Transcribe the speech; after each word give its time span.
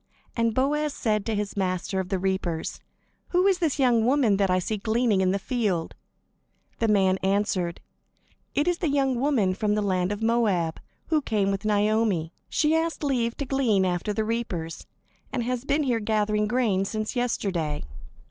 And 0.35 0.55
Boaz 0.55 0.95
said 0.95 1.27
to 1.27 1.35
his 1.35 1.55
master 1.55 1.99
of 1.99 2.09
the 2.09 2.17
reapers: 2.17 2.79
"Who 3.27 3.45
is 3.45 3.59
this 3.59 3.77
young 3.77 4.03
woman 4.03 4.37
that 4.37 4.49
I 4.49 4.57
see 4.57 4.77
gleaning 4.77 5.21
in 5.21 5.29
the 5.29 5.37
field?" 5.37 5.93
The 6.79 6.87
man 6.87 7.19
answered: 7.21 7.81
"It 8.55 8.67
is 8.67 8.79
the 8.79 8.89
young 8.89 9.19
woman 9.19 9.53
from 9.53 9.75
the 9.75 9.81
land 9.83 10.11
of 10.11 10.23
Moab, 10.23 10.79
who 11.09 11.21
came 11.21 11.51
with 11.51 11.65
Naomi. 11.65 12.33
She 12.49 12.75
asked 12.75 13.03
leave 13.03 13.37
to 13.37 13.45
glean 13.45 13.85
after 13.85 14.11
the 14.11 14.25
reapers, 14.25 14.87
and 15.31 15.43
has 15.43 15.65
been 15.65 15.83
here 15.83 15.99
gathering 15.99 16.47
grain 16.47 16.83
since 16.83 17.15
yesterday." 17.15 17.83